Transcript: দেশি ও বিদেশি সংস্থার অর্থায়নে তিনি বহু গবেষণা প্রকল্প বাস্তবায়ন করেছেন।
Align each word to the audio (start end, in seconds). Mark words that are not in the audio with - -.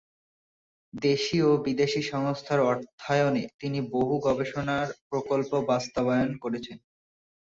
দেশি 0.93 1.37
ও 1.41 1.61
বিদেশি 1.65 2.01
সংস্থার 2.11 2.59
অর্থায়নে 2.63 3.43
তিনি 3.59 3.79
বহু 3.91 4.13
গবেষণা 4.27 4.77
প্রকল্প 5.09 5.51
বাস্তবায়ন 5.69 6.31
করেছেন। 6.43 6.77